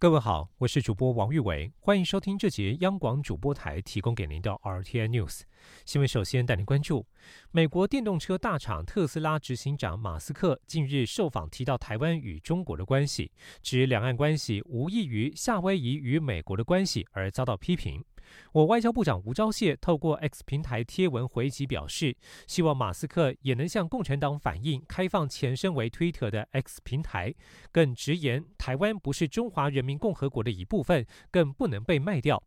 [0.00, 5.40] 各位好，我是主播王玉伟，欢迎收听这节央广主播台提供给您的 RTI News
[5.84, 6.06] 新闻。
[6.06, 7.04] 首先带您关注，
[7.50, 18.04] 美国电动车大厂特斯拉执行长马斯克近日受访提到台湾与中国的关系，指两岸关系无异于夏威夷与美国的关系，而遭到批评。
[18.52, 27.34] 我外交部长吴钊燮透过 X 平台贴文回击表示，希望马斯克也能向共产党反映开放前身为 Twitter 的 X 平台，
[27.70, 32.42] 更直言台湾不是中华人民共和国的一部分，更不能被卖掉。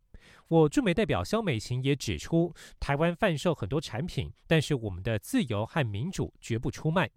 [0.48, 7.10] 我驻美代表肖美琴也指出，台湾贩售很多产品，但是我们的自由和民主绝不出卖。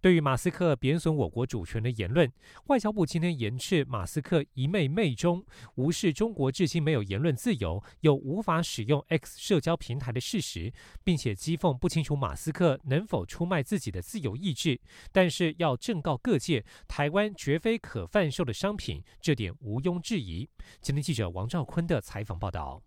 [0.00, 2.30] 对于马斯克贬损我国主权的言论，
[2.68, 10.72] 外交部今天严斥马斯克一昧媚中，无视中国至今没有言论自由，又无法使用 X 社交平台的事实，
[11.04, 14.80] 并且讥讽不清楚马斯克能否出卖自己的自由意志，
[15.12, 20.48] 但是要正告各界，台湾绝非可贩售的商品，这点毋庸置疑。
[20.80, 22.82] 今天记者王兆坤的采访报道。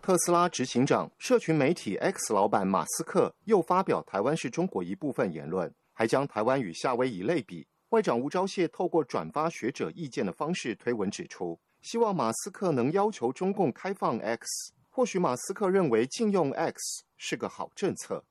[0.00, 5.72] 特斯拉执行长、社群媒体 X 老板马斯克又发表台湾是中国一部分言论。
[6.02, 7.64] 还将台湾与夏威夷类比。
[7.90, 14.72] 外长吴钊燮透过转发学者意见的方式推文指出，希望马斯克能要求中共开放 X。
[14.90, 18.24] 或许马斯克认为禁用 X 是个好政策。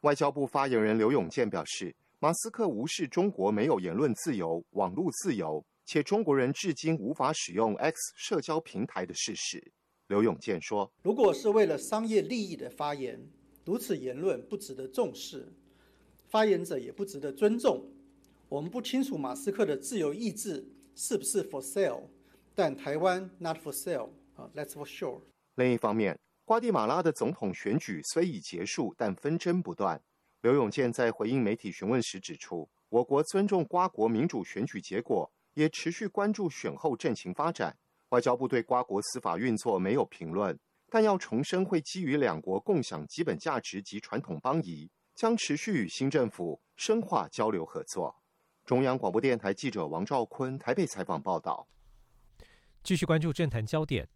[0.00, 9.72] 外交部发言人刘永健表示，马斯克无视中国没有言论自由、网络自由，且中国人至今无法使用 X 社交平台的事实。
[10.08, 13.24] 刘永健说：“如果是为了商业利益的发言，
[13.64, 15.52] 如此言论不值得重视。”
[16.32, 17.86] 发言者也不值得尊重。
[18.48, 20.66] 我们不清楚马斯克的自由意志
[20.96, 22.04] 是不是 for sale，
[22.54, 25.20] 但台湾 not for sale 啊，that's for sure。
[25.56, 30.02] 另一方面，瓜地马拉的总统选举虽已结束，但纷争不断。
[30.40, 37.76] 刘永健在回应媒体询问时指出，我国尊重瓜国民主选举结果，也持续关注选后政情发展。
[38.08, 44.90] 外交部对瓜国司法运作没有评论，但要重申会基于两国共享基本价值及传统邦谊。
[45.14, 48.16] 将持续与新政府深化交流合作。
[48.64, 51.66] 中央广播电台记者王兆坤台北采访报道。
[52.82, 54.08] 继续关注政坛焦点，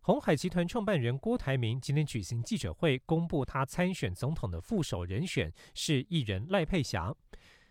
[0.00, 7.14] 红海集团创办人郭台铭今天举行记者会，公布他参选总统的副手人选是艺人赖佩霞。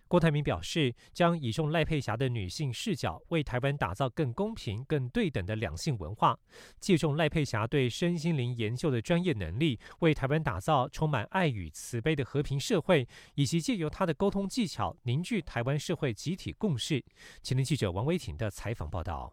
[0.09, 6.33] 郭台铭表示，将以重赖佩霞的女性视角，为台湾打造更公平、更对等的两性文化；
[6.79, 13.05] 借重赖佩霞对身心灵研究的专业能力，为台湾打造充满爱与慈悲的和平社会；
[13.35, 17.05] 以及借由她的沟通技巧，凝聚台湾社会集体共识。
[17.43, 19.31] 前天记者王维婷的采访报道。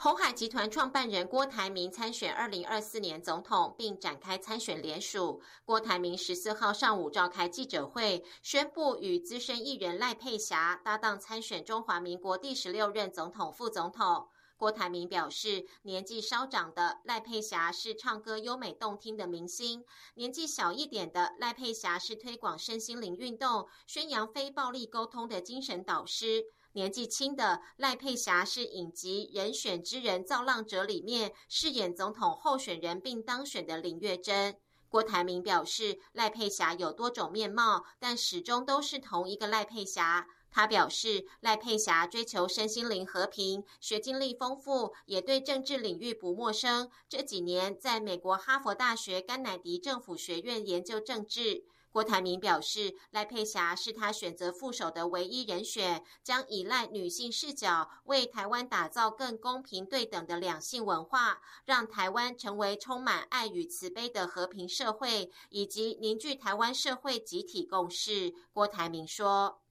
[0.00, 5.42] 红海集团创办人郭台铭参选二零二四年总统，并展开参选联署。
[5.64, 14.28] 郭台铭十四号上午召开记者会，宣布与资深艺人赖佩霞搭档参选中华民国第十六任总统、副总统。
[14.56, 26.44] 郭台铭表示，年纪稍长的赖佩霞是唱歌优美动听的明星，年纪小一点的赖佩霞是推广身心灵运动、宣扬非暴力沟通的精神导师。
[26.78, 34.54] 年纪轻的赖佩霞是影集《人选之人造浪者》里面饰演总统候选人并当选的林月珍。
[34.88, 40.28] 郭台铭表示，赖佩霞有多种面貌，但始终都是同一个赖佩霞。
[40.52, 46.88] 他表示，赖佩霞追求身心灵和平，学经历丰富，也对政治领域不陌生。
[47.08, 51.64] 这几年在美国哈佛大学甘乃迪政府学院研究政治。
[51.90, 68.34] 郭台铭表示，赖佩霞是他选择副手的唯一人选，将依赖女性视角，为台湾打造更公平对等的两性文化，让台湾成为充满爱与慈悲的和平社会，以及凝聚台湾社会集体共识。
[68.52, 69.62] 郭台铭说：“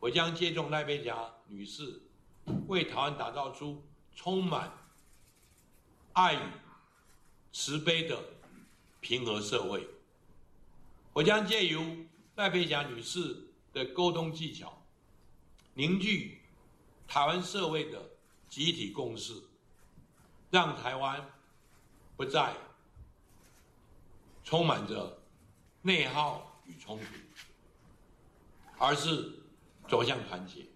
[0.00, 2.02] 我将接种赖佩霞女士，
[2.68, 3.84] 为台湾打造出
[4.14, 4.72] 充满
[6.14, 6.40] 爱与
[7.52, 8.24] 慈悲的
[9.00, 9.88] 平和社会。”
[11.16, 11.82] 我将借由
[12.34, 14.86] 赖佩霞女士的沟通技巧，
[15.72, 16.42] 凝聚
[17.08, 18.10] 台湾社会的
[18.50, 19.32] 集体共识，
[20.50, 21.26] 让台湾
[22.18, 22.54] 不再
[24.44, 25.22] 充满着
[25.80, 27.06] 内耗与冲突，
[28.76, 29.42] 而是
[29.88, 30.66] 走向团结。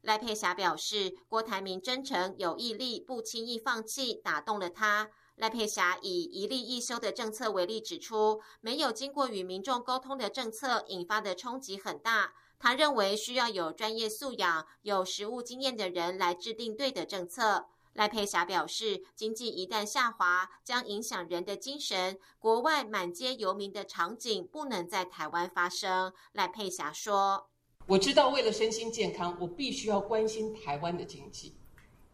[0.00, 5.12] 赖佩霞表示，郭台铭真诚有毅力，不轻易放弃，打动了他。
[5.38, 12.34] 赖佩霞以一例一休的政策为例，指出没有经过与民众沟通的政策引发的冲击很大。
[12.58, 17.66] 他认为需要有专业素养、有实务经验的人来制定对的政策。
[17.92, 22.18] 赖佩霞表示，经济一旦下滑，将影响人的精神。
[22.40, 26.12] 国外满街游民的场景不能在台湾发生。
[26.32, 27.48] 赖佩霞说
[27.86, 31.56] ：“我知道，为了身心健康，我必须要关心台湾的经济。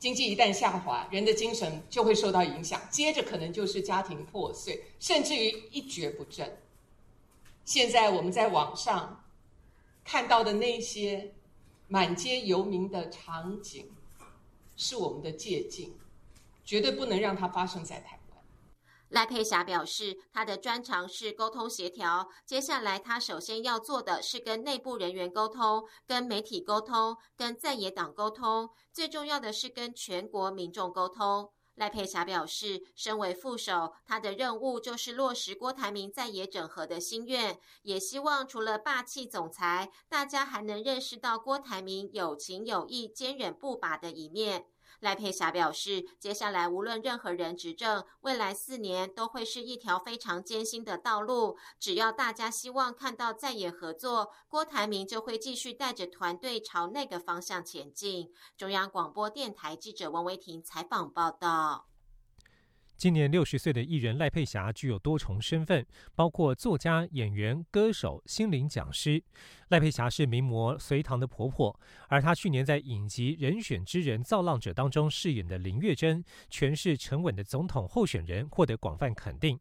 [0.05, 6.59] 经济一旦下滑，人的精神就会受到影响，接着可能就是家庭破碎，甚至于一蹶不振。
[7.65, 9.25] 现在我们在网上
[10.05, 11.33] 看到的那些
[11.89, 13.91] 满街游民的场景。”
[14.77, 15.89] 是我们的借鉴，
[16.67, 18.19] 绝对不能让它发生在台。
[19.15, 31.53] 赖佩霞表示，她的专长是沟通协调，接下来她首先要做的是跟内部人员沟通、跟媒体沟通、跟在野党沟通，最重要的是跟全国民众沟通。
[31.77, 44.67] 赖佩霞表示，身为副手，他的任务就是落实郭台铭在野整合的心愿，也希望除了霸气总裁，大家还能认识到郭台铭有情有义、坚韧不拔的一面。
[45.05, 51.59] 赖佩霞表示，接下来无论任何人执政，未来四年都会是一条非常艰辛的道路。
[51.79, 58.33] 只要大家希望看到在野合作，郭台铭就会继续带着团队朝那个方向前进。
[58.57, 61.85] 中央广播电台记者王维婷采访报道。
[62.97, 69.23] 今年六十岁的艺人赖佩霞具有多重身份，包括作家、演员、歌手、心灵讲师。
[69.69, 79.59] 赖佩霞是名模隋棠的婆婆，而她去年在影集《人选之人造浪者》当中饰演的林月珍，诠释沉稳的总统候选人，获得广泛肯定。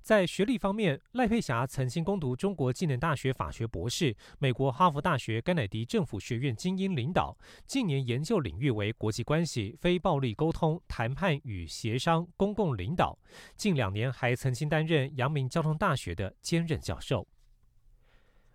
[0.00, 7.36] 在学历方面，赖佩霞曾经攻读中国纪念大学法学博士，美国哈佛大学甘乃迪政府学院精英领导。
[7.66, 13.18] 近年研究领域为国际关系、非暴力沟通、谈判与协商、公共领导。
[13.56, 17.26] 近两年还曾经担任阳明交通大学的兼任教授。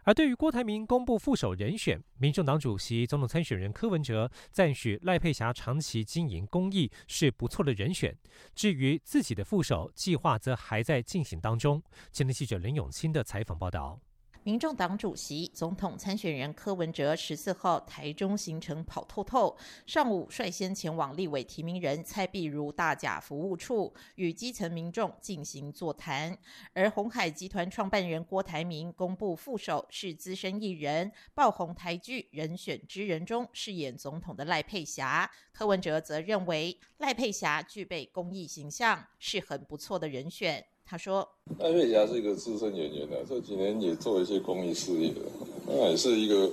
[0.08, 8.18] 而对于郭台铭公布副手人选，民众党主席、总统参选人柯文哲赞许赖佩霞长期经营公益是不错的人选。
[8.56, 11.84] 至于自己的副手计划，则还在进行当中。
[12.14, 14.00] 前天记者林永清的采访报道。
[14.48, 26.38] 民众党主席、总统参选人柯文哲十四号台中行程跑透透，上午率先前往立委提名人蔡碧如大甲服务处，与基层民众进行座谈。
[26.72, 35.30] 而红海集团创办人郭台铭公布副手是资深艺人，爆红台剧《人选之人》中饰演总统的赖佩霞。
[35.52, 40.66] 柯文哲则认为赖佩霞具备公益形象，是很不错的人选。
[40.90, 41.28] 他说
[41.60, 45.20] ：“艾佩霞是一个资深演员的，这几年也做一些公益事业的，
[45.68, 46.50] 那也是一个，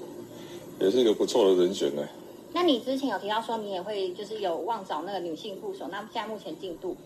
[0.80, 2.02] 也是一个不错的人选呢。
[2.52, 6.96] 那你之前有提到说你也会就是有望找那个女性副手，那现在目前进度？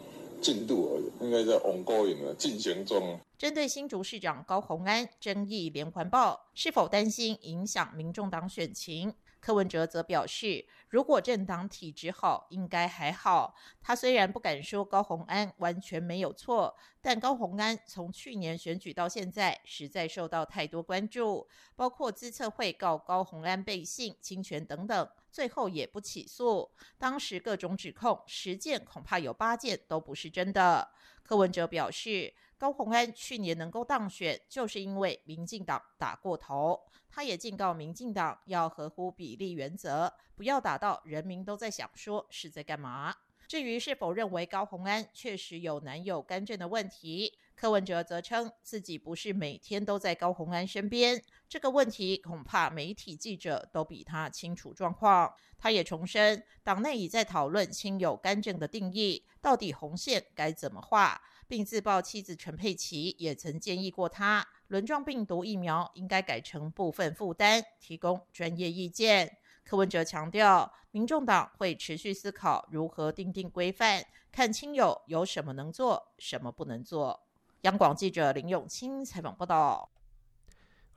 [0.41, 3.19] 进度而已，应该在 ongoing 了，进行中。
[3.37, 9.13] 针对新竹市长高虹安争议连环报，是否担心影响民众党选情？
[9.41, 13.55] 柯文哲则表示。”如果政党体制好，应该还好。
[13.83, 21.47] 他虽然不敢说高鸿安完全没有错，但高鸿安从去年选举到现在，实在受到太多关注，
[21.77, 26.71] 包括资策会告高鸿安背信、侵权等等，最后也不起诉。
[26.97, 30.89] 当时各种指控，十件恐怕有八件都不是真的。
[31.23, 32.33] 柯文哲表示。
[32.59, 36.79] 高鸿安去年能够当选，就是因为民进党打过头。
[37.09, 43.15] 他也警告民进党要合乎比例原则，不要打到人民都在想说是在干嘛。
[43.47, 55.33] 至于是否认为高鸿安确实有男友干政的问题，柯文哲则称自己不是每天都在高鸿安身边，这个问题恐怕媒体记者都比他清楚状况。
[55.57, 61.21] 他也重申，党内已在讨论亲友干政的定义，到底红线该怎么画。
[61.49, 69.39] 并自曝妻子陈佩琪也曾建议过他，轮状病毒疫苗应该改成部分负担，提供专业意见。
[69.65, 77.21] 柯文哲强调，民众党会持续思考如何定定规范，看亲友有什么能做，什么不能做。
[77.63, 79.91] 央广记者林永清采访报道。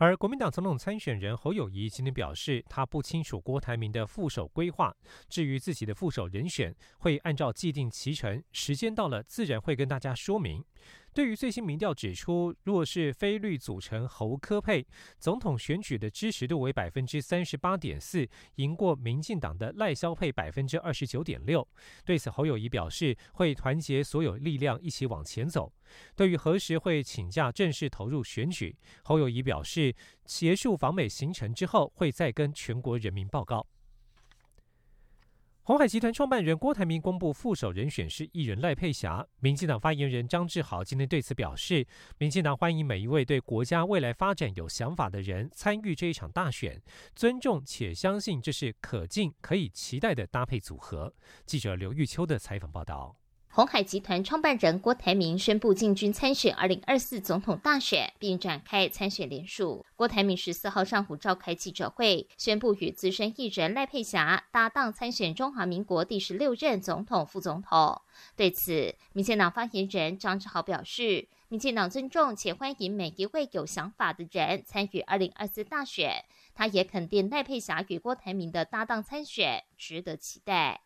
[0.01, 4.91] 而国民党总统参选人侯友谊今天表示，他不清楚郭台铭的副手规划。
[5.29, 10.65] 至于自己的副手人选，会按照既定期程，时间到了自然会跟大家说明。
[11.13, 14.83] 对于最新民调指出，若是非绿组成侯科配，
[15.19, 21.67] 总统选举的支持度为百分之三十八点四，赢过民进党的赖萧配百分之二十九点六。
[22.03, 25.71] 对此，侯友谊表示会团结所有力量一起往前走。
[26.15, 29.95] 对于何时会请假正式投入选举，侯友谊表示，
[30.25, 33.65] 结束访美行程之后会再跟全国人民报告。
[35.63, 39.25] 红海集团创办人郭台铭公布副手人选是艺人赖佩霞。
[39.39, 41.85] 民进党发言人张志豪今天对此表示，
[42.17, 46.81] 民进党欢迎每一位对国家未来发展有想法的人参与这一场大选，
[47.15, 51.13] 尊重且相信这是可敬、可以期待的搭配组合。
[51.45, 53.20] 记者刘玉秋的采访报道。
[53.53, 59.85] 红海集团创办人郭台铭宣布进军参选二零二四总统大选，并展开参选联署。
[59.97, 68.01] 郭台铭十四号上午召开记者会，宣布与资深艺人赖佩霞搭档参选中华民国第十六任总统、副总统。
[68.35, 76.23] 对此，民进党发言人张志豪表示，民进党尊重且欢迎每一位有想法的人参与二零二四大选。
[76.53, 80.81] 他也肯定赖佩霞与郭台铭的搭档参选值得期待。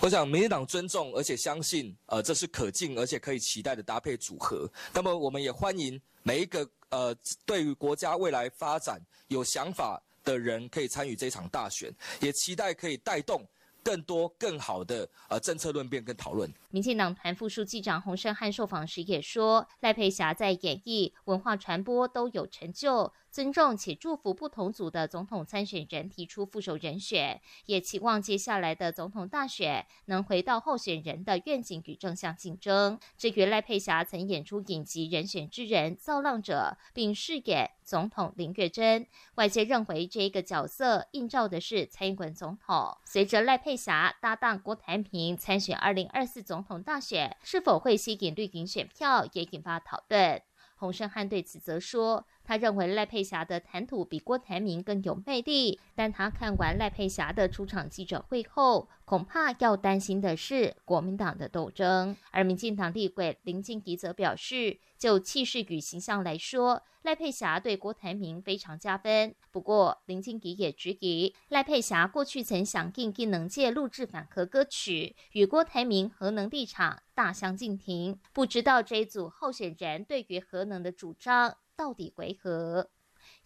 [0.00, 4.68] 我想民进党尊重而且相信，呃，这是可敬而且可以期待的搭配组合。
[4.94, 13.46] 那么我们也欢迎每一个呃对于国家未来发展有想法的人可以参与这场大选，也期待可以带动。
[13.82, 16.52] 更多更好的呃政策论辩跟讨论。
[16.70, 32.98] 民进党团副书记长洪胜汉受访时也说，赖佩霞在演艺、文化传播都有成就，尊重且祝福不同组的总统参选人提出副手人选，也期望接下来的总统大选能回到候选人的愿景与正向竞争。
[33.16, 37.70] 至于赖佩霞曾演出影集《人选之人》造浪者，并饰演。
[37.82, 42.96] 总统林月珍，外界认为这一个角色映照的是蔡英文总统。
[43.04, 50.40] 随着赖佩霞搭档郭台铭参选二零二四总统大选，是否会吸引绿营选票，也引发讨论。
[50.76, 52.24] 洪胜汉对此则说。
[52.50, 62.16] 他认为赖佩霞的谈吐比郭台铭更有魅力，但他看完赖佩霞的出场记者会后，恐怕要担心的是国民党的斗争。
[62.32, 69.32] 而民进党立委林静怡则表示，就气势与形象来说，赖佩霞对郭台铭非常加分。
[69.52, 78.18] 不过，林静怡也质疑赖佩霞过去曾响应技能界录制反核歌曲，与郭台铭核能立场大相径庭。
[78.32, 81.56] 不知道这一组候选人对于核能的主张。
[81.80, 82.90] 到底为何？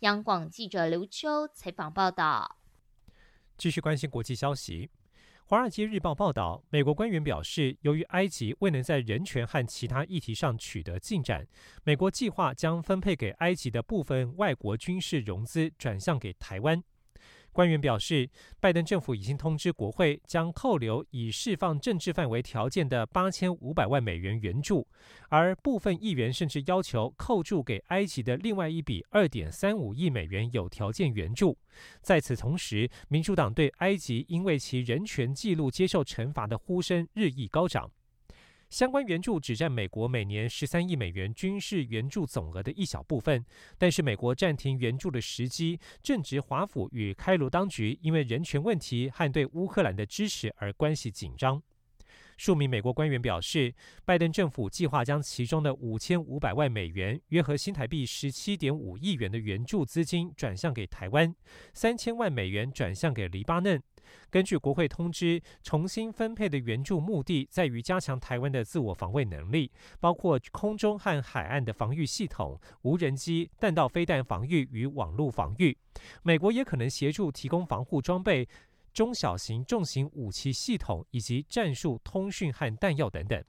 [0.00, 2.56] 央广记者刘秋采访报道。
[3.56, 4.88] 继续关心国际消息，
[5.44, 11.46] 《华尔街日报》报道，美国官员表示，由于埃及未能在人权和其他议题上取得进展，
[11.84, 16.82] 美国计划将分配给埃及的部分外国军事融资转向给台湾。
[17.54, 24.87] 官员表示，拜登政府已经通知国会，将扣留以释放政治范围条件的八千五百万美元援助，
[25.28, 31.56] 而部分议员甚至要求扣住给埃及的另外一笔二点三五亿美元有条件援助。
[32.02, 37.88] 在此同时，民主党对埃及因为其人权记录接受惩罚的呼声日益高涨。
[38.74, 43.46] 相关援助只占美国每年十三亿美元军事援助总额的一小部分，
[43.78, 51.62] 但是美国暂停援助的时机正值华府与开罗当局因为人权问题和对乌克兰的支持而关系紧张。
[52.36, 53.72] 数名美国官员表示，
[54.04, 61.32] 拜登政府计划将其中的五千五百万美元（约合新台币十七点五亿元）的援助资金转向给台湾，
[61.74, 63.80] 三千万美元转向给黎巴嫩。
[64.30, 69.70] 根据国会通知，重新分配的援助目的在于加强台湾的自我防卫能力，
[70.00, 75.76] 包括空中和海岸的防御系统、无人机、弹道飞弹防御与网络防御。
[76.23, 78.49] 美国也可能协助提供防护装备。
[78.92, 83.44] 中小型重型武器系统以及战术通讯和弹药等等。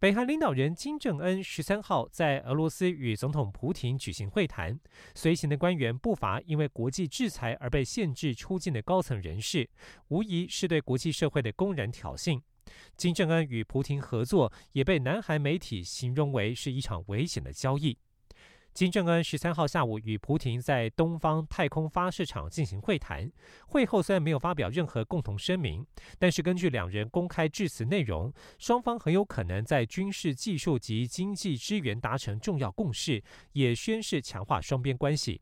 [0.00, 4.78] 北韩领导人金正恩十三号在俄罗斯与总统普京举行会谈，
[5.12, 9.68] 随行的官员不乏因为国际制裁而被限制出境的高层人士，
[10.06, 12.40] 无疑是对国际社会的公然挑衅。
[12.96, 17.98] 金正恩与普京合作也被南韩媒体形容为是一场危险的交易。
[18.74, 23.28] 金正恩十三号下午与普廷在东方太空发射场进行会谈。
[23.66, 25.84] 会后虽然没有发表任何共同声明，
[26.16, 33.20] 但是根据两人公开致辞内容，双方很有可能在军事技术及经济支援达成重要共识，
[33.52, 35.40] 也宣示强化双边关系。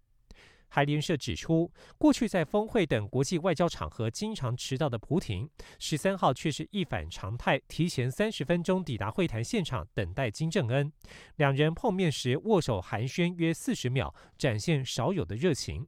[0.76, 10.92] 台联社指出，过去在峰会等国际外交场合经常迟到的普廷，十三号却是一反常态，提前三十分钟抵达会谈现场等待金正恩。
[11.36, 15.86] 两人碰面时握手寒暄约四十秒，展现少有的热情。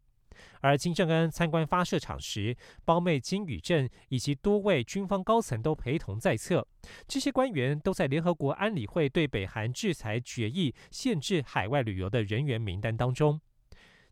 [0.62, 6.66] 而金正恩参观发射场时，胞妹金宇镇以及多位军方高层都陪同在侧。
[7.06, 13.38] 这些官员都在联合国安理会对北韩制裁决议限制海外旅游的人员名单当中。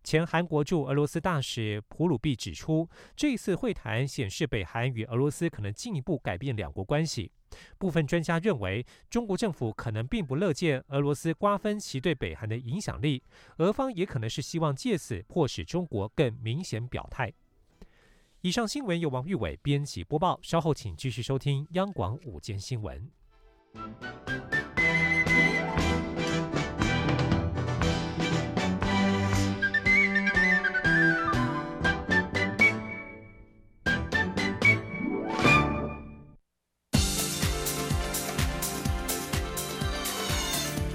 [0.07, 7.33] 前韩国驻俄罗斯大使普鲁毕指出，这次会谈显示北韩与俄罗斯可能进一步改变两国关系。
[7.77, 13.21] 部分专家认为，中国政府可能并不乐见俄罗斯瓜分其对北韩的影响力，
[13.57, 17.33] 俄方也可能是希望借此迫使中国更明显表态。
[18.43, 23.11] 以上新闻由王玉伟编辑播报，稍后请继续收听央广午间新闻。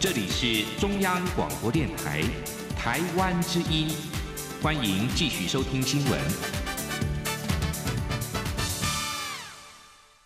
[0.02, 2.24] 这里是中央广播电台
[2.76, 3.88] 台湾之音，
[4.60, 6.20] 欢迎继续收听新闻。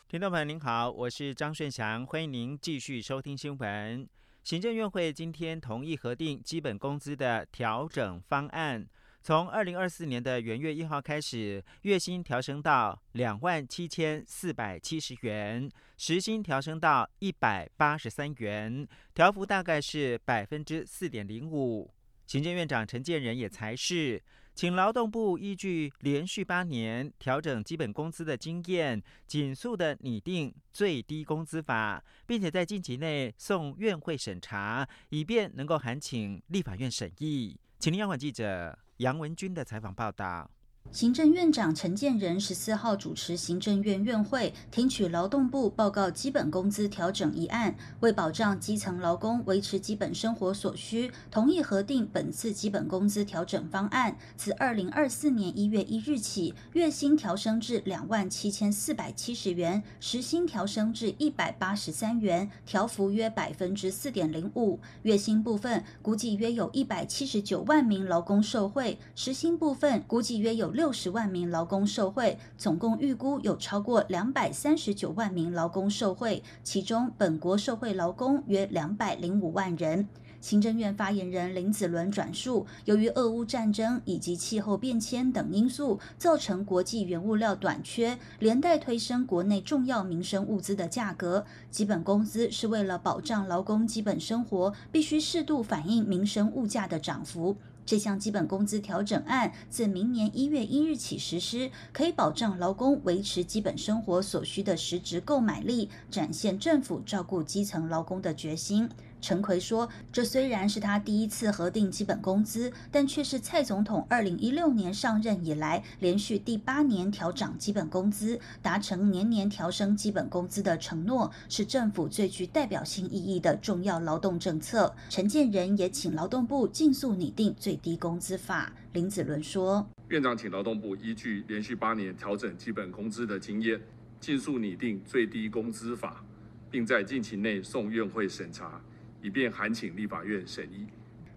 [0.08, 4.08] 听众朋友您好，我是张顺祥，欢迎您继续收听新闻。
[4.46, 8.88] 行政院会今天同意核定基本工资的调整方案。
[9.22, 21.90] 从二零二四年的元月一号开始，月薪调升到两万七千四百七十元，时薪调升到一百八十三元，调幅大概是百分之四点零五。
[22.26, 24.22] 行政院长陈建仁也才是，
[24.54, 37.58] 请劳动部依据连续八年调整基本工资的经验，紧速的拟定最低工资法，并且在近期内送院会审查，以便能够函请立法院审议。
[37.80, 38.78] 请央广记者。
[39.00, 40.50] 杨文军的采访报道。
[40.96, 54.18] 行政院长陈建仁十四号主持行政院院会，听取劳动部报告基本工资调整一案，为保障基层劳工维持基本生活所需，同意核定本次基本工资调整方案。
[54.38, 64.80] 自二零二四年一月一日起，月薪调升至两万七千四百七十元，时薪调升至一百八十三元，调幅约百分之四点零五。
[65.02, 70.85] 月薪部分估计约有一百七十九万名劳工受惠，时薪部分估计约有六。
[70.86, 80.08] 六十万名劳工受贿，总共预估有超过两百三十九万名劳工受贿，其中本国受贿劳工约两百零五万人。
[80.46, 91.48] 行政院发言人林子伦转述，由于俄乌战争以及气候变迁等因素，造成国际原物料短缺，连带推升国内重要民生物资的价格。
[91.72, 97.58] 基本工资是为了保障劳工基本生活，必须适度反映民生物价的涨幅。
[97.84, 108.90] 这项基本工资调整案自明年一月一日起实施，可以保障劳工维持基本生活所需的实质购买力，展现政府照顾基层劳工的决心。
[109.26, 128.72] 陈奎说：“这虽然是他第一次核定基本工资，但却是蔡总统二零一六年上任以来连续第八年调涨基本工资，达成年年调升基本工资的承诺，是政府最具代表性意义的重要劳动政策。”陈建仁也请劳动部尽速拟定最低工资法。
[128.94, 133.82] 林子伦说：“院长请劳动部依据连续八年调整基本工资的经验，
[134.20, 136.24] 尽速拟定最低工资法，
[136.70, 138.80] 并在近期内送院会审查。”
[139.26, 140.86] 以便函请立法院审议。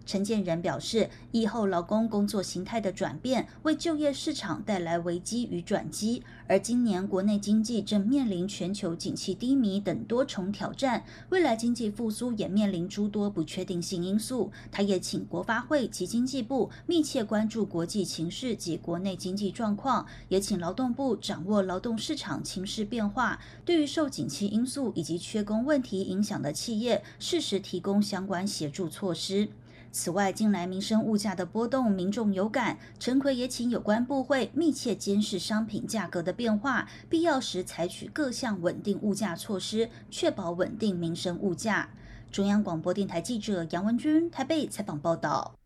[0.09, 6.23] 陈建仁表示，疫后劳工工作形态的转变，为就业市场带来危机与转机。
[6.47, 14.51] 而今年国内经济正面临全球景气低迷等多重挑战，未来经济复苏也面临诸多不确定性因素。
[14.71, 29.49] 他也请国发会及经济部密切关注国际情势及国内经济状况，也请劳动部掌握劳动市场情势变化，对于受景气因素以及缺工问题影响的企业，适时提供相关协助措施。
[29.91, 32.77] 此外，近来民生物价的波动，民众有感。
[32.99, 41.89] 陈奎也请有关部会密切监视商品价格的变化，必要时采取各项稳定物价措施，确保稳定民生物价。
[42.31, 45.58] 中央广播电台记者杨文君台北采访报道。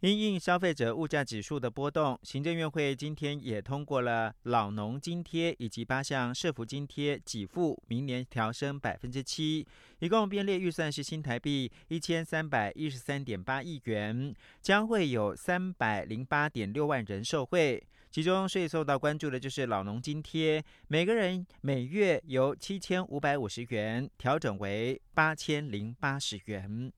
[0.00, 9.66] 因应消费者物价指数的波动，行政院会今天也通过了老农津贴以及八项社福津贴给付，明年调升百分之七，
[9.98, 17.86] 一共编列预算是新台币一千三百一十三点八亿元，将会有三百零八点六万人受惠。
[18.10, 26.90] 其中最受到关注的就是老农津贴，每个人每月由七千五百五十元调整为八千零八十元。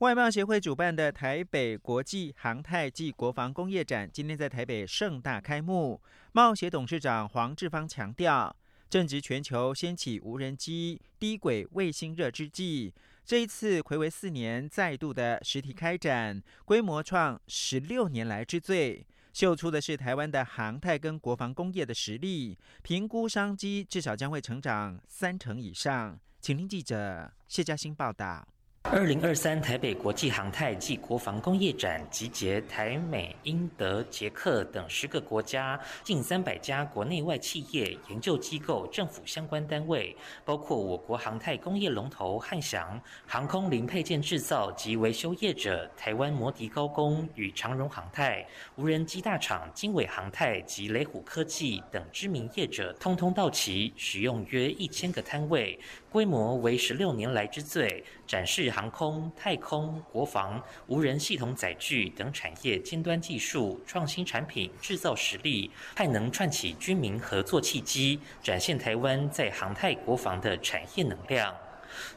[0.00, 5.98] 外贸协会主办的台北国际航太暨国防工业展今天在台北盛大开幕。
[6.32, 8.54] 贸协董事长黄志芳强调，
[8.90, 12.92] 正值全球掀起无人机、低轨卫星热之际，
[13.24, 26.20] 这一次魁违四年再度的实体开展，规模创十六年来之最，秀出的是台湾的航太跟国防工业的实力，评估商机至少将会成长三成以上。
[26.42, 28.46] 请听记者谢嘉欣报道。
[28.92, 48.46] 二零二三台北国际航太暨国防工业展集结台、美、英、德、捷克等十个国家近三百家国内外企业、研究机构、政府相关单位，包括我国航太工业龙头汉翔、航空零配件制造及维修业者台湾摩迪高工与长荣航太、
[48.76, 55.78] 无人机大厂经纬航太及雷虎科技等知名业者，通通到齐，使用约一千个摊位。
[56.16, 71.54] 规模为十六年来之最，展示航空、太空、国防、无人系统载具等产业尖端技术、创新产品制造实力，还能串起军民合作契机，展现台湾在航太国防的产业能量。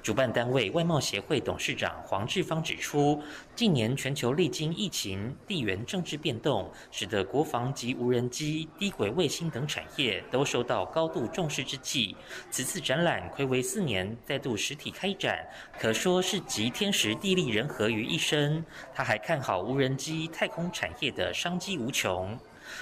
[0.01, 3.21] 主办单位外贸协会董事长黄志芳指出，
[3.55, 12.15] 近年全球历经疫情、地缘政治变动，使得国防及无人机、低轨卫星等产业都受到高度重视之际，
[12.49, 15.45] 此次展览暌违四年再度实体开展，
[15.79, 18.63] 可说是集天时地利人和于一身。
[18.93, 22.37] 他还看好无人机、太空产业的商机无穷。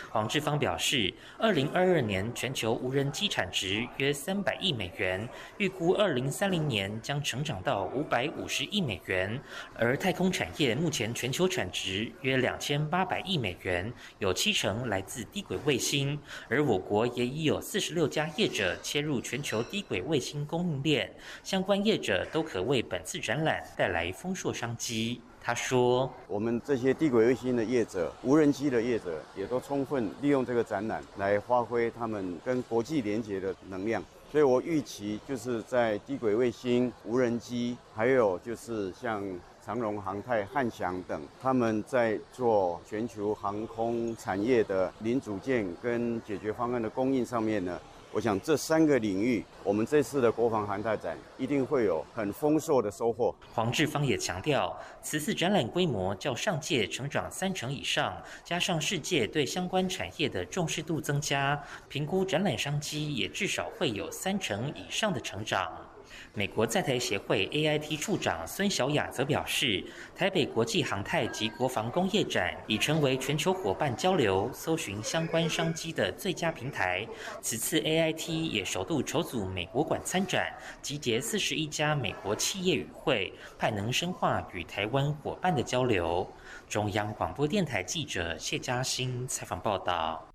[0.09, 9.39] 黄志芳表示，二零二二年全球无人机产值约三百亿美元，预估二零三零年将成长到五百五十亿美元。
[9.75, 16.17] 而太空产业目前全球产值约两千八百亿美元，有七成来自低轨卫星。
[16.49, 25.21] 而我国也已有四十六家业者切入全球低轨卫星供应链，相关业者都可为本次展览带来丰硕商机。
[25.47, 34.03] 他说：“我们这些低轨卫星的业者、无人机的业者，也都充分利用这个展览来发挥他们跟国际连接的能量。
[34.29, 39.23] 所以我预期，就是在低轨卫星、无人机，还有就是像
[39.65, 47.79] 长荣航太、汉翔等，他们在做全球航空产业的零组件跟解决方案的供应上面呢。”
[48.11, 53.35] 我想这三个领域，我们这次的国防航太展一定会有很丰硕的收获。
[53.53, 65.86] 黄志芳也强调，此次展览规模较上届成长三成以上，加上世界对相关产业的重视度增加，评估展览商机也至少会有三成以上的成长。
[66.33, 69.83] 美国在台协会 AIT 处长孙小雅则表示，
[70.15, 77.07] 台北国际航太及国防工业展已成为全球伙伴交流、搜寻相关商机的最佳平台。
[77.41, 86.31] 此次 AIT 也首度筹组美国馆参展，集结四十一家美国企业与会，派能深化与台湾伙伴的交流。
[86.69, 90.26] 中央广播电台记者谢嘉欣采访报道。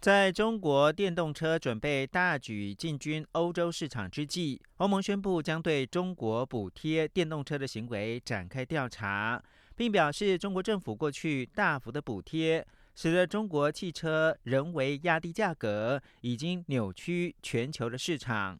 [0.00, 9.42] 在中国电动车准备大举进军欧洲市场之际，欧盟宣布将对中国补贴电动车的行为展开调查，
[9.74, 18.58] 并表示中国政府过去大幅的补贴，使得中国汽车人为压低价格，已经扭曲全球的市场。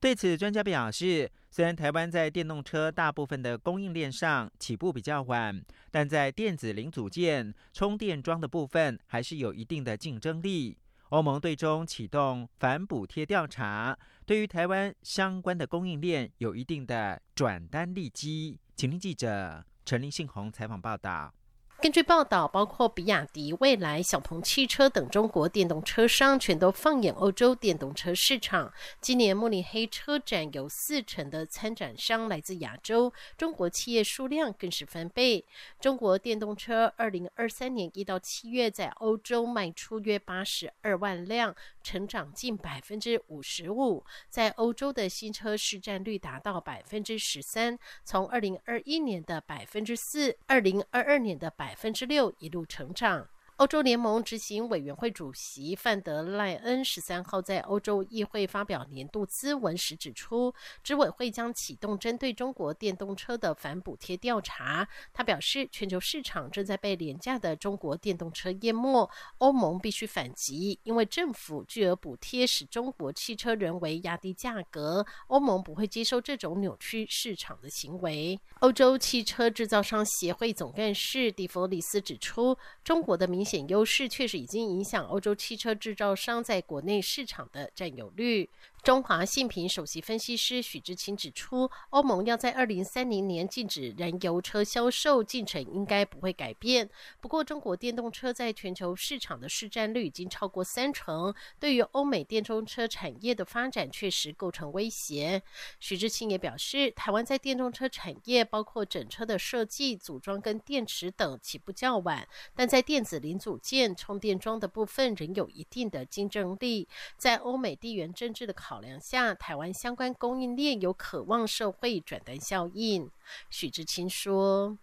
[0.00, 10.78] 对此，专家表示，虽然台湾在电动车大部分的供应链上起步比较晚，但在电子零组件、充电桩的部分还是有一定的竞争力。
[11.08, 18.60] 欧盟最终启动反补贴调查，对于台湾相关的供应链有一定的转单利基。
[18.76, 21.32] 请听记者陈林信宏采访报道。
[21.80, 28.72] 根据报道，包括比亚迪、蔚来、小鹏汽车等中国电动车商全都放眼欧洲电动车市场。
[29.00, 35.44] 今年慕尼黑车展有四成的参展商来自亚洲，中国企业数量更是翻倍。
[35.78, 51.67] 中国电动车二零二三年一到七月在欧洲卖出约八十二万辆，成长近百分之五十五，在欧洲的新车市占率达到百分之十三，从二零二一年的百分之四，二零二二年的百。
[51.68, 53.28] 百分之六一路成长。
[53.58, 64.88] 欧洲联盟执行委员会主席范德赖恩十三号在欧洲议会发表年度咨文时指出，执委会将启动针对中国电动车的反补贴调查。
[65.12, 75.04] 他表示，全球市场正在被廉价的中国电动车淹没，欧盟必须反击，因为政府巨额补贴使中国汽车人为压低价格。
[75.26, 78.38] 欧盟不会接受这种扭曲市场的行为。
[78.60, 88.50] 欧洲汽车制造商协会总干事蒂弗里斯指出，中国的民显优势确实已经影响欧洲汽车制造商在国内市场的占有率。
[88.82, 96.88] 中华信评首席分析师许志清指出，欧盟要在二零三零年禁止燃油车销售进程应该不会改变。
[97.20, 105.42] 不过，中国电动车在全球市场的市占率已经超过三成，对于欧美电动车产业的发展确实构成威胁。
[105.80, 116.88] 许志清也表示，台湾在电动车产业，包括整车的设计、组装跟电池等起步较晚，但在电子零组件、充电桩的部分仍有一定的竞争力。
[117.18, 123.10] 在欧美地缘政治的考考量下，台湾相关供应链有渴望社会转单效应。
[123.48, 124.76] 许志清说：“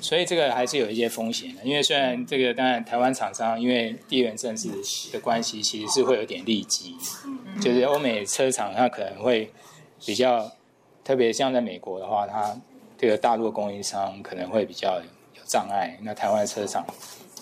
[0.00, 4.70] 所以这个还是有一些风险的，因为虽然这个当然台湾厂商因为地缘政治
[5.10, 6.96] 的关系，其实是会有点利基，
[7.60, 9.52] 就是欧美车厂它可能会
[10.06, 10.48] 比较，
[11.02, 12.56] 特别像在美国的话，它
[12.96, 15.02] 这个大陆供应商可能会比较
[15.34, 16.86] 有障碍，那台湾车厂。”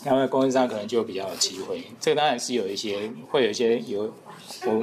[0.03, 4.13] 台湾供应商可能就比较有机会，这个当然是有一些，会有一些有
[4.65, 4.83] 我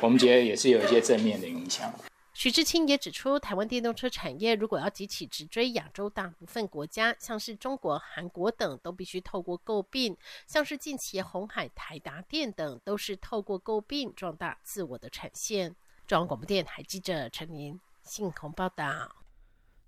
[0.00, 1.92] 我们觉得也是有一些正面的影响。
[2.32, 10.16] 许志清也指出，台湾电动车产业如果要集起直追亚洲大部分国家，像是中国、韩国等，都必须透过购并，
[10.46, 15.74] 像是近期红海、台达电等，都是透过购并壮大自我的产线。
[16.06, 19.25] 中央广播电台记者陈琳信鸿报道。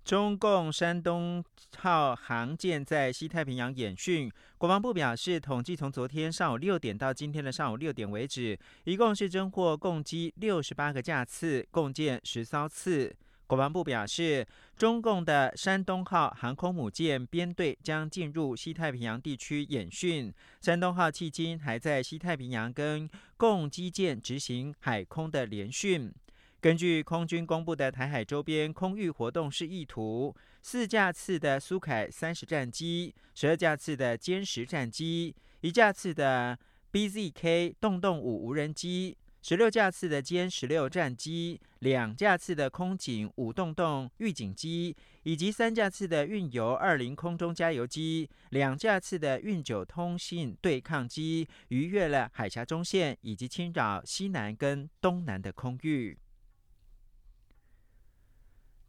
[0.03, 1.43] 中共山东
[1.77, 13.15] 号航舰在西太平洋演训，国防部表示，统计从昨天上午六点到今天的上午六点为止，一共是侦获共机六十八个架次，共建十艘次。
[13.45, 14.45] 国防部表示，
[14.77, 20.31] 中共的山东号航空母舰编队将进入西太平洋地区演训，
[20.61, 26.13] 山东号迄今还在西太平洋跟共机舰执行海空的联训。
[26.61, 36.59] 根据空军公布的台海周边空域活动示意图，四架次的苏凯三十战机，十二架次的歼十战机，一架次的
[36.91, 44.93] BZK 洞洞五无人机，十六架次的歼十六战机，两架次的空警五洞洞预警机，
[45.23, 56.17] 以及三架次的运油二零空中加油机，两架次的运九通信对抗机，逾越了海峡中线以及侵扰西南跟东南的空域。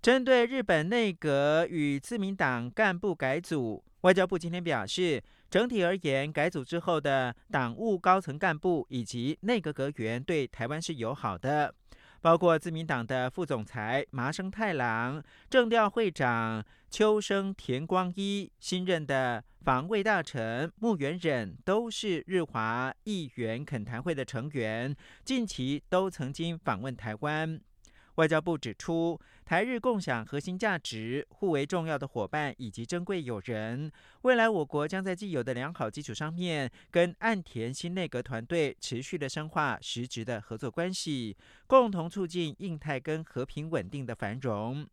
[0.02, 11.74] 针对日本内阁与自民党干部改组，外交部今天表示，整体而言，改组之后的党务高层干部以及内阁阁员对台湾是友好的，
[12.22, 27.60] 包括自民党的副总裁麻生太郎、政调会长秋生田光一、新任的防卫大臣木原忍，都是日华议员恳谈会的成员，近期都曾经访问台湾。
[28.20, 33.90] 外交部指出，台日共享核心价值，互为重要的伙伴以及珍贵友人。
[34.20, 41.34] 未来我国将在既有的良好基础上面，跟岸田新内阁团队持续的深化实质的合作关系，
[41.66, 44.86] 共同促进印太跟和平稳定的繁荣。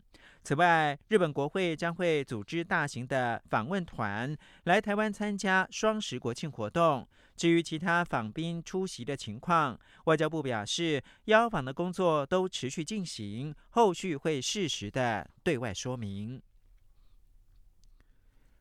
[0.47, 4.33] 此外，日本国会将会组织大型的访问团
[4.63, 7.05] 来台湾参加双十国庆活动。
[7.35, 16.41] 至于其他访宾出席的情况，外交部表示，邀访的工作都持续进行，后续会适时的对外说明。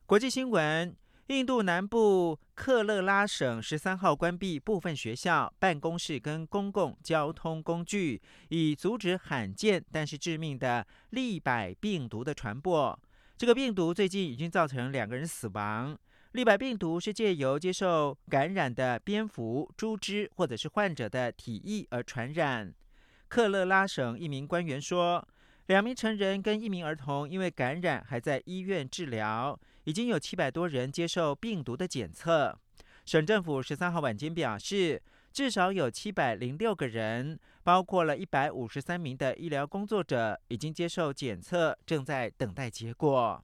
[0.05, 0.93] 国际新闻：
[1.27, 12.97] 印度南部克勒拉省十三号关闭部分学校、办公室跟公共交通工具，以阻止罕见但是致命的利百病毒的传播。
[13.35, 15.97] 这个病毒最近已经造成两个人死亡。
[16.31, 22.73] 利百病毒是借由接受感染的蝙蝠、猪只或者是患者的体液而传染。
[23.27, 25.27] 克勒拉省一名官员说，
[25.65, 32.53] 两名成人跟一名儿童因为感染还在医院治疗，已经有七百多人接受病毒的检测。
[33.05, 43.41] 省政府十三号晚间表示，至少有七百零六个人，包括了一百五十三名的医疗工作者，已经接受检测，正在等待结果。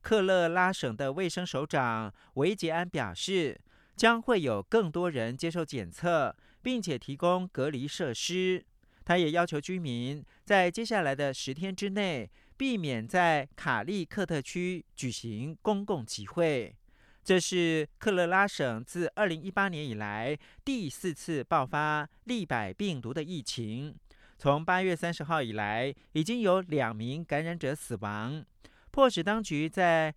[0.00, 3.60] 克勒拉省的卫生首长维杰安表示，
[3.96, 8.64] 将会有更多人接受检测，并且提供隔离设施。
[9.04, 16.74] 他也要求居民在接下来的十天之内，避免在卡利克特区举行公共集会。
[17.22, 23.94] 这是克勒拉省自二零一八年以来第四次爆发利百病毒的疫情。
[24.36, 28.44] 从八月三十号以来，已经有两名感染者死亡。
[28.90, 30.14] 迫使当局在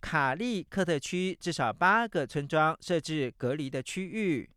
[0.00, 4.50] 卡利克特区至少八个村庄设置隔离的区域。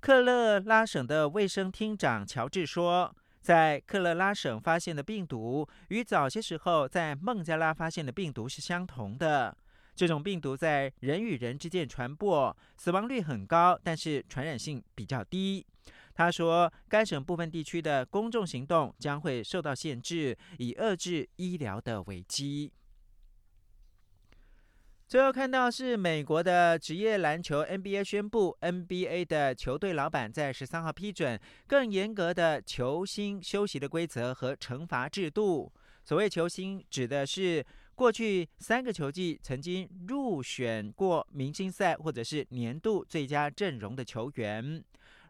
[0.00, 9.54] 克勒拉省的卫生厅长乔治说，在克勒拉省发现的病毒与早些时候在孟加拉发现的病毒是相同的。
[9.94, 15.66] 这种病毒在人与人之间传播，死亡率很高，但是传染性比较低。
[16.14, 22.72] 他说，该省部分地区的公众行动将会受到限制，以遏制医疗的危机。
[25.12, 35.70] 最后看到是美国的职业篮球 NBA 宣布，NBA 的球队老板在十三号批准更严格的球星休息的规则和惩罚制度。
[36.02, 37.62] 所谓球星，指的是
[37.94, 44.82] 过去三个球季曾经入选过明星赛或者是年度最佳阵容的球员。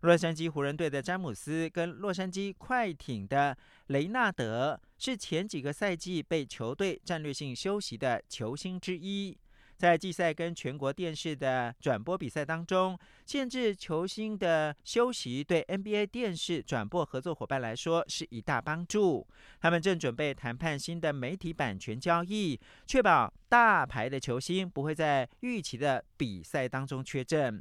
[0.02, 9.36] 洛杉矶湖人队的詹姆斯跟洛杉矶快艇的雷纳德是前几个赛季被球队战略性休息的球星之一。
[9.82, 19.26] 在季赛跟全国电视的转播比赛当中，限制球星的休息对 NBA 电视转播合作伙伴来说是一大帮助。
[19.60, 27.60] 他们正准备谈判新的媒体版权交易，确保大牌的球星不会在预期的比赛当中缺阵。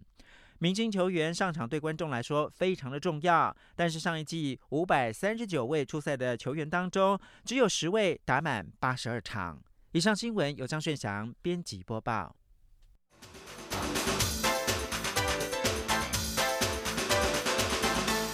[0.60, 9.60] 明星球员上场对观众来说非常的重要，但是上一季五百三十九位出赛的球员当中，只有十位打满八十二场。
[9.94, 12.34] 以上新闻由张炫翔编辑播报。